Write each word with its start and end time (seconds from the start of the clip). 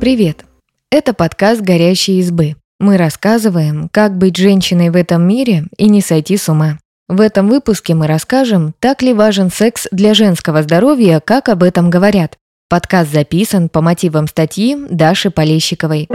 Привет! 0.00 0.46
Это 0.90 1.12
подкаст 1.12 1.60
«Горящие 1.60 2.20
избы». 2.20 2.56
Мы 2.78 2.96
рассказываем, 2.96 3.90
как 3.92 4.16
быть 4.16 4.34
женщиной 4.34 4.88
в 4.88 4.96
этом 4.96 5.28
мире 5.28 5.64
и 5.76 5.90
не 5.90 6.00
сойти 6.00 6.38
с 6.38 6.48
ума. 6.48 6.78
В 7.06 7.20
этом 7.20 7.50
выпуске 7.50 7.92
мы 7.94 8.06
расскажем, 8.06 8.72
так 8.80 9.02
ли 9.02 9.12
важен 9.12 9.50
секс 9.50 9.88
для 9.92 10.14
женского 10.14 10.62
здоровья, 10.62 11.20
как 11.22 11.50
об 11.50 11.62
этом 11.62 11.90
говорят. 11.90 12.38
Подкаст 12.70 13.12
записан 13.12 13.68
по 13.68 13.82
мотивам 13.82 14.26
статьи 14.26 14.74
Даши 14.88 15.30
Полещиковой. 15.30 16.08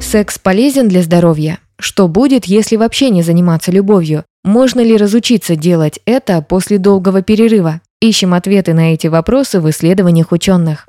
Секс 0.00 0.38
полезен 0.38 0.88
для 0.88 1.02
здоровья? 1.02 1.58
Что 1.78 2.08
будет, 2.08 2.46
если 2.46 2.76
вообще 2.76 3.10
не 3.10 3.20
заниматься 3.20 3.70
любовью? 3.70 4.24
Можно 4.44 4.80
ли 4.80 4.96
разучиться 4.96 5.56
делать 5.56 6.00
это 6.06 6.40
после 6.40 6.78
долгого 6.78 7.20
перерыва? 7.20 7.82
Ищем 8.00 8.32
ответы 8.32 8.72
на 8.72 8.94
эти 8.94 9.08
вопросы 9.08 9.60
в 9.60 9.68
исследованиях 9.68 10.32
ученых. 10.32 10.86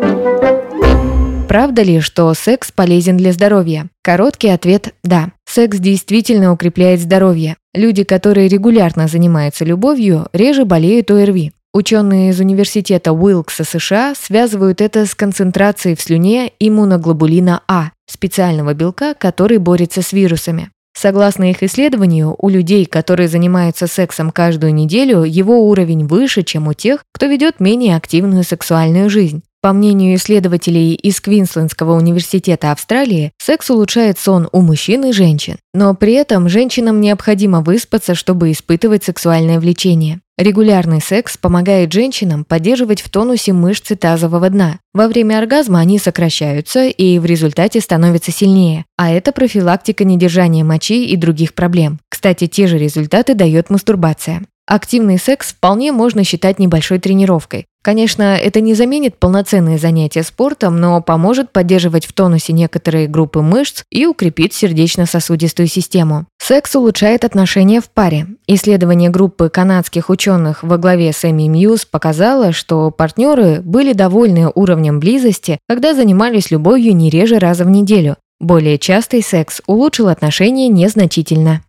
Правда 1.51 1.81
ли, 1.81 1.99
что 1.99 2.33
секс 2.33 2.71
полезен 2.71 3.17
для 3.17 3.33
здоровья? 3.33 3.89
Короткий 4.03 4.47
ответ– 4.47 4.93
да. 5.03 5.33
Секс 5.45 5.79
действительно 5.79 6.53
укрепляет 6.53 7.01
здоровье. 7.01 7.57
Люди, 7.73 8.05
которые 8.05 8.47
регулярно 8.47 9.09
занимаются 9.09 9.65
любовью, 9.65 10.29
реже 10.31 10.63
болеют 10.63 11.11
ОРВИ. 11.11 11.51
Ученые 11.73 12.29
из 12.29 12.39
университета 12.39 13.11
Уилкса 13.11 13.65
США 13.65 14.13
связывают 14.17 14.79
это 14.79 15.05
с 15.05 15.13
концентрацией 15.13 15.97
в 15.97 16.01
слюне 16.01 16.53
иммуноглобулина 16.57 17.63
А, 17.67 17.91
специального 18.09 18.73
белка, 18.73 19.13
который 19.13 19.57
борется 19.57 20.01
с 20.01 20.13
вирусами. 20.13 20.69
Согласно 20.97 21.51
их 21.51 21.63
исследованию, 21.63 22.33
у 22.37 22.47
людей, 22.47 22.85
которые 22.85 23.27
занимаются 23.27 23.87
сексом 23.87 24.31
каждую 24.31 24.73
неделю, 24.73 25.23
его 25.23 25.67
уровень 25.67 26.07
выше, 26.07 26.43
чем 26.43 26.69
у 26.69 26.73
тех, 26.73 27.03
кто 27.13 27.25
ведет 27.25 27.59
менее 27.59 27.97
активную 27.97 28.45
сексуальную 28.45 29.09
жизнь. 29.09 29.43
По 29.63 29.73
мнению 29.73 30.15
исследователей 30.15 30.95
из 30.95 31.21
Квинслендского 31.21 31.95
университета 31.95 32.71
Австралии, 32.71 33.31
секс 33.37 33.69
улучшает 33.69 34.17
сон 34.17 34.49
у 34.51 34.61
мужчин 34.61 35.05
и 35.05 35.11
женщин. 35.11 35.57
Но 35.75 35.93
при 35.93 36.13
этом 36.13 36.49
женщинам 36.49 36.99
необходимо 36.99 37.61
выспаться, 37.61 38.15
чтобы 38.15 38.51
испытывать 38.51 39.03
сексуальное 39.03 39.59
влечение. 39.59 40.19
Регулярный 40.35 40.99
секс 40.99 41.37
помогает 41.37 41.93
женщинам 41.93 42.43
поддерживать 42.43 43.01
в 43.01 43.11
тонусе 43.11 43.53
мышцы 43.53 43.95
тазового 43.95 44.49
дна. 44.49 44.79
Во 44.95 45.07
время 45.07 45.37
оргазма 45.37 45.77
они 45.77 45.99
сокращаются 45.99 46.87
и 46.87 47.19
в 47.19 47.25
результате 47.25 47.81
становятся 47.81 48.31
сильнее, 48.31 48.85
а 48.97 49.11
это 49.11 49.31
профилактика 49.31 50.03
недержания 50.03 50.63
мочи 50.63 51.05
и 51.05 51.15
других 51.15 51.53
проблем. 51.53 51.99
Кстати, 52.09 52.47
те 52.47 52.65
же 52.65 52.79
результаты 52.79 53.35
дает 53.35 53.69
мастурбация. 53.69 54.41
Активный 54.71 55.17
секс 55.17 55.49
вполне 55.49 55.91
можно 55.91 56.23
считать 56.23 56.57
небольшой 56.57 56.97
тренировкой. 56.99 57.65
Конечно, 57.83 58.37
это 58.37 58.61
не 58.61 58.73
заменит 58.73 59.17
полноценные 59.17 59.77
занятия 59.77 60.23
спортом, 60.23 60.79
но 60.79 61.01
поможет 61.01 61.51
поддерживать 61.51 62.05
в 62.05 62.13
тонусе 62.13 62.53
некоторые 62.53 63.09
группы 63.09 63.41
мышц 63.41 63.83
и 63.91 64.05
укрепит 64.05 64.53
сердечно-сосудистую 64.53 65.67
систему. 65.67 66.25
Секс 66.41 66.73
улучшает 66.73 67.25
отношения 67.25 67.81
в 67.81 67.89
паре. 67.89 68.27
Исследование 68.47 69.09
группы 69.09 69.49
канадских 69.49 70.09
ученых 70.09 70.63
во 70.63 70.77
главе 70.77 71.11
с 71.11 71.25
Эми 71.25 71.49
Мьюз 71.49 71.83
показало, 71.83 72.53
что 72.53 72.91
партнеры 72.91 73.59
были 73.59 73.91
довольны 73.91 74.49
уровнем 74.55 75.01
близости, 75.01 75.59
когда 75.67 75.93
занимались 75.93 76.49
любовью 76.49 76.95
не 76.95 77.09
реже 77.09 77.39
раза 77.39 77.65
в 77.65 77.69
неделю. 77.69 78.15
Более 78.39 78.77
частый 78.77 79.21
секс 79.21 79.61
улучшил 79.67 80.07
отношения 80.07 80.69
незначительно. 80.69 81.61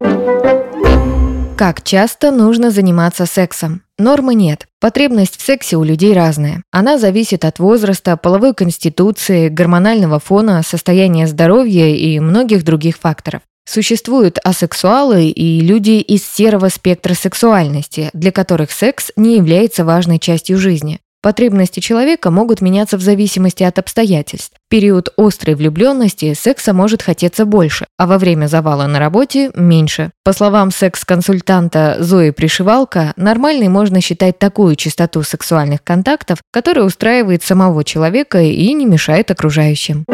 Как 1.56 1.82
часто 1.82 2.30
нужно 2.30 2.70
заниматься 2.70 3.26
сексом? 3.26 3.82
Нормы 3.98 4.34
нет. 4.34 4.66
Потребность 4.80 5.36
в 5.36 5.44
сексе 5.44 5.76
у 5.76 5.84
людей 5.84 6.12
разная. 6.14 6.62
Она 6.72 6.98
зависит 6.98 7.44
от 7.44 7.58
возраста, 7.58 8.16
половой 8.16 8.54
конституции, 8.54 9.48
гормонального 9.48 10.18
фона, 10.18 10.62
состояния 10.62 11.26
здоровья 11.26 11.94
и 11.94 12.18
многих 12.18 12.64
других 12.64 12.96
факторов. 12.96 13.42
Существуют 13.64 14.38
асексуалы 14.42 15.26
и 15.26 15.60
люди 15.60 16.00
из 16.00 16.26
серого 16.26 16.68
спектра 16.68 17.14
сексуальности, 17.14 18.10
для 18.12 18.32
которых 18.32 18.72
секс 18.72 19.12
не 19.14 19.36
является 19.36 19.84
важной 19.84 20.18
частью 20.18 20.58
жизни. 20.58 21.00
Потребности 21.22 21.78
человека 21.78 22.32
могут 22.32 22.60
меняться 22.60 22.96
в 22.96 23.00
зависимости 23.00 23.62
от 23.62 23.78
обстоятельств. 23.78 24.56
В 24.66 24.68
период 24.68 25.12
острой 25.16 25.54
влюбленности 25.54 26.34
секса 26.34 26.72
может 26.72 27.00
хотеться 27.00 27.44
больше, 27.44 27.86
а 27.96 28.08
во 28.08 28.18
время 28.18 28.48
завала 28.48 28.88
на 28.88 28.98
работе– 28.98 29.52
меньше. 29.54 30.10
По 30.24 30.32
словам 30.32 30.72
секс-консультанта 30.72 31.98
Зои 32.00 32.30
Пришивалка, 32.30 33.12
нормальной 33.16 33.68
можно 33.68 34.00
считать 34.00 34.40
такую 34.40 34.74
частоту 34.74 35.22
сексуальных 35.22 35.84
контактов, 35.84 36.40
которая 36.52 36.84
устраивает 36.84 37.44
самого 37.44 37.84
человека 37.84 38.42
и 38.42 38.72
не 38.74 38.84
мешает 38.84 39.30
окружающим. 39.30 40.04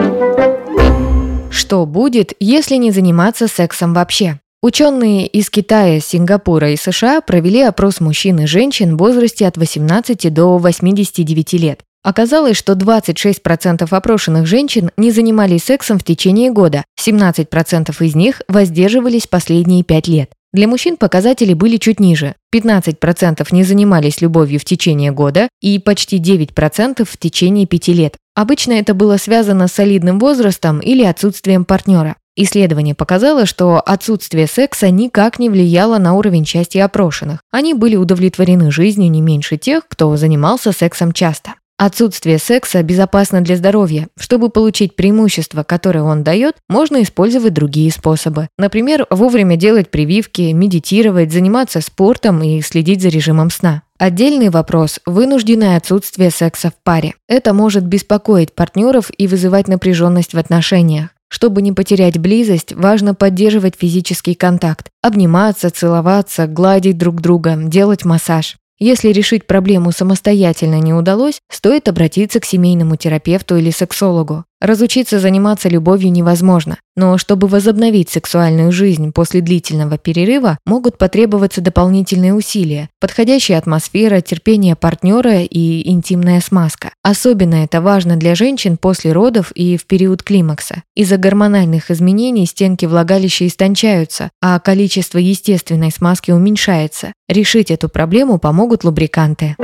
Что 1.51 1.87
будет, 1.87 2.35
если 2.39 2.77
не 2.77 2.91
заниматься 2.91 3.49
сексом 3.49 3.95
вообще? 3.95 4.41
Ученые 4.61 5.29
из 5.29 5.51
Китая, 5.51 6.01
Сингапура 6.01 6.73
и 6.73 6.77
США 6.77 7.21
провели 7.21 7.63
опрос 7.63 8.01
мужчин 8.01 8.41
и 8.41 8.47
женщин 8.47 8.97
в 8.97 8.99
возрасте 8.99 9.47
от 9.47 9.57
18 9.57 10.35
до 10.35 10.59
89 10.59 11.53
лет. 11.53 11.83
Оказалось, 12.03 12.57
что 12.57 12.73
26% 12.73 13.87
опрошенных 13.89 14.49
женщин 14.49 14.91
не 14.97 15.13
занимались 15.13 15.63
сексом 15.63 16.01
в 16.01 16.05
течение 16.05 16.51
года, 16.51 16.85
17% 17.01 17.95
из 18.05 18.17
них 18.17 18.43
воздерживались 18.49 19.29
последние 19.29 19.85
5 19.85 20.09
лет. 20.09 20.31
Для 20.53 20.67
мужчин 20.67 20.97
показатели 20.97 21.55
были 21.55 21.77
чуть 21.77 22.01
ниже. 22.01 22.35
15% 22.53 23.47
не 23.53 23.63
занимались 23.63 24.21
любовью 24.21 24.59
в 24.59 24.65
течение 24.65 25.13
года 25.13 25.49
и 25.61 25.79
почти 25.79 26.19
9% 26.19 27.05
в 27.05 27.17
течение 27.17 27.67
5 27.67 27.89
лет. 27.89 28.17
Обычно 28.35 28.73
это 28.73 28.95
было 28.95 29.19
связано 29.19 29.69
с 29.69 29.73
солидным 29.73 30.19
возрастом 30.19 30.81
или 30.81 31.05
отсутствием 31.05 31.65
партнера. 31.65 32.17
Исследование 32.41 32.95
показало, 32.95 33.47
что 33.47 33.81
отсутствие 33.81 34.47
секса 34.47 34.91
никак 34.91 35.41
не 35.41 35.51
влияло 35.51 35.99
на 35.99 36.15
уровень 36.15 36.47
счастья 36.47 36.85
опрошенных. 36.85 37.41
Они 37.51 37.75
были 37.75 37.97
удовлетворены 37.97 38.71
жизнью 38.71 39.11
не 39.11 39.21
меньше 39.21 39.57
тех, 39.57 39.89
кто 39.89 40.17
занимался 40.17 40.71
сексом 40.71 41.11
часто. 41.11 41.55
Отсутствие 41.79 42.39
секса 42.39 42.85
безопасно 42.85 43.41
для 43.41 43.57
здоровья. 43.57 44.07
Чтобы 44.17 44.51
получить 44.51 44.95
преимущество, 44.95 45.65
которое 45.65 46.03
он 46.03 46.23
дает, 46.23 46.55
можно 46.69 47.03
использовать 47.03 47.55
другие 47.55 47.91
способы. 47.91 48.49
Например, 48.57 49.09
вовремя 49.11 49.57
делать 49.57 49.91
прививки, 49.91 50.53
медитировать, 50.53 51.33
заниматься 51.33 51.81
спортом 51.81 52.41
и 52.45 52.61
следить 52.63 53.03
за 53.03 53.09
режимом 53.09 53.51
сна. 53.51 53.83
Отдельный 53.99 54.51
вопрос– 54.51 55.01
вынужденное 55.07 55.77
отсутствие 55.77 56.31
секса 56.31 56.71
в 56.71 56.75
паре. 56.85 57.15
Это 57.27 57.53
может 57.53 57.85
беспокоить 57.85 58.55
партнеров 58.55 59.11
и 59.19 59.27
вызывать 59.27 59.67
напряженность 59.67 60.35
в 60.35 60.39
отношениях. 60.39 61.09
Чтобы 61.29 61.63
не 61.63 61.73
потерять 61.73 62.19
близость, 62.19 62.73
важно 62.73 63.15
поддерживать 63.15 63.75
физический 63.79 64.35
контакт, 64.35 64.89
обниматься, 65.03 65.71
целоваться, 65.71 66.47
гладить 66.47 66.99
друг 66.99 67.21
друга, 67.21 67.57
делать 67.57 68.05
массаж. 68.05 68.57
Если 68.79 69.09
решить 69.09 69.47
проблему 69.47 69.91
самостоятельно 69.91 70.79
не 70.79 70.95
удалось, 70.95 71.41
стоит 71.51 71.89
обратиться 71.89 72.39
к 72.39 72.45
семейному 72.45 72.95
терапевту 72.97 73.57
или 73.57 73.71
сексологу. 73.71 74.45
Разучиться 74.61 75.21
заниматься 75.21 75.69
любовью 75.69 76.11
невозможно, 76.11 76.79
но 76.97 77.17
чтобы 77.17 77.47
возобновить 77.47 78.11
сексуальную 78.11 78.73
жизнь 78.73 79.13
после 79.13 79.41
длительного 79.41 79.99
перерыва, 79.99 80.59
могут 80.67 80.99
потребоваться 80.99 81.61
дополнительные 81.61 82.35
усилия, 82.35 82.89
подходящая 83.01 83.59
атмосфера, 83.59 84.21
терпение 84.21 84.75
партнера 84.75 85.43
и 85.43 85.89
интимная 85.89 86.41
смазка. 86.41 86.91
Особенно 87.05 87.57
это 87.57 87.81
важно 87.81 88.17
для 88.17 88.35
женщин 88.35 88.79
после 88.79 89.13
родов 89.13 89.53
и 89.53 89.77
в 89.77 89.87
период 89.87 90.25
климакса. 90.25 90.83
Из-за 90.97 91.19
гормональных 91.19 91.93
изменений 91.93 92.47
стенки 92.47 92.85
влагалища 92.85 93.47
истончаются, 93.47 94.31
а 94.43 94.59
количество 94.59 95.19
естественной 95.19 95.93
смазки 95.93 96.33
уменьшается. 96.33 97.13
Решить 97.29 97.71
эту 97.71 97.89
проблему 97.89 98.39
помогут 98.41 98.83
лубриканты. 98.83 99.55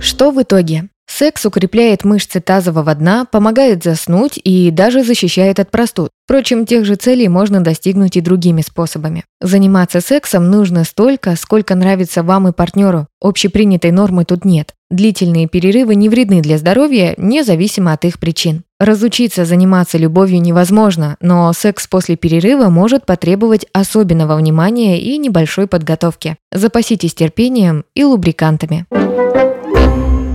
Что 0.00 0.32
в 0.32 0.42
итоге? 0.42 0.88
Секс 1.18 1.46
укрепляет 1.46 2.04
мышцы 2.04 2.40
тазового 2.40 2.94
дна, 2.94 3.24
помогает 3.24 3.82
заснуть 3.82 4.38
и 4.44 4.70
даже 4.70 5.02
защищает 5.02 5.58
от 5.58 5.70
простуд. 5.70 6.10
Впрочем, 6.26 6.66
тех 6.66 6.84
же 6.84 6.96
целей 6.96 7.28
можно 7.28 7.62
достигнуть 7.62 8.18
и 8.18 8.20
другими 8.20 8.60
способами. 8.60 9.24
Заниматься 9.40 10.02
сексом 10.02 10.50
нужно 10.50 10.84
столько, 10.84 11.34
сколько 11.36 11.74
нравится 11.74 12.22
вам 12.22 12.48
и 12.48 12.52
партнеру. 12.52 13.06
Общепринятой 13.22 13.92
нормы 13.92 14.26
тут 14.26 14.44
нет. 14.44 14.74
Длительные 14.90 15.48
перерывы 15.48 15.94
не 15.94 16.10
вредны 16.10 16.42
для 16.42 16.58
здоровья, 16.58 17.14
независимо 17.16 17.94
от 17.94 18.04
их 18.04 18.18
причин. 18.18 18.64
Разучиться 18.78 19.46
заниматься 19.46 19.96
любовью 19.96 20.42
невозможно, 20.42 21.16
но 21.22 21.50
секс 21.54 21.86
после 21.86 22.16
перерыва 22.16 22.68
может 22.68 23.06
потребовать 23.06 23.64
особенного 23.72 24.36
внимания 24.36 25.00
и 25.00 25.16
небольшой 25.16 25.66
подготовки. 25.66 26.36
Запаситесь 26.52 27.14
терпением 27.14 27.86
и 27.94 28.04
лубрикантами. 28.04 28.84